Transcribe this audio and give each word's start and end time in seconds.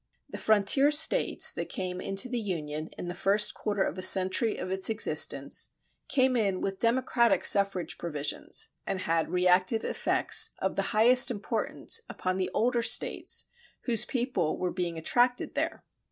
The 0.29 0.39
frontier 0.39 0.89
States 0.89 1.53
that 1.53 1.69
came 1.69 2.01
into 2.01 2.27
the 2.27 2.39
Union 2.39 2.87
in 2.97 3.07
the 3.07 3.13
first 3.13 3.53
quarter 3.53 3.83
of 3.83 3.99
a 3.99 4.01
century 4.01 4.57
of 4.57 4.71
its 4.71 4.89
existence 4.89 5.69
came 6.07 6.35
in 6.35 6.59
with 6.59 6.79
democratic 6.79 7.45
suffrage 7.45 7.99
provisions, 7.99 8.69
and 8.87 9.01
had 9.01 9.29
reactive 9.29 9.83
effects 9.83 10.55
of 10.57 10.75
the 10.75 10.89
highest 10.97 11.29
importance 11.29 12.01
upon 12.09 12.37
the 12.37 12.49
older 12.51 12.81
States 12.81 13.45
whose 13.81 14.05
peoples 14.05 14.59
were 14.59 14.73
being 14.73 14.97
attracted 14.97 15.53
there. 15.53 15.83